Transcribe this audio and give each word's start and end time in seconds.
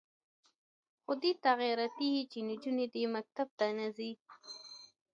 خو 1.03 1.11
دې 1.21 1.31
ته 1.43 1.51
غیرتي 1.61 2.07
یې 2.15 2.23
چې 2.31 2.39
نجونې 2.49 2.85
دې 2.93 3.03
مکتب 3.15 3.47
ته 3.57 3.65
نه 3.77 3.87
ځي. 3.97 4.11